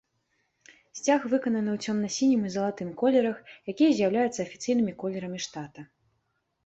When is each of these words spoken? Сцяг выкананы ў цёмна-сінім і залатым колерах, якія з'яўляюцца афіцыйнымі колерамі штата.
Сцяг 0.99 1.27
выкананы 1.33 1.69
ў 1.73 1.77
цёмна-сінім 1.91 2.41
і 2.49 2.53
залатым 2.55 2.89
колерах, 3.03 3.37
якія 3.75 3.91
з'яўляюцца 4.01 4.39
афіцыйнымі 4.49 4.93
колерамі 5.05 5.39
штата. 5.49 5.81